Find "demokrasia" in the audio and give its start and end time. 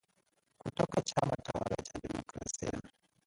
1.99-2.81